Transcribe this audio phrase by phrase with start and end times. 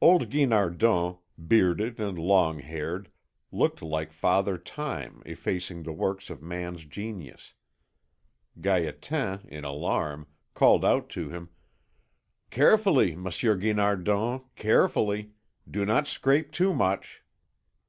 [0.00, 3.10] Old Guinardon, bearded and long haired,
[3.50, 7.52] looked like Father Time effacing the works of man's genius.
[8.60, 11.48] Gaétan, in alarm, called out to him:
[12.48, 15.32] "Carefully, Monsieur Guinardon, carefully.
[15.68, 17.24] Do not scrape too much."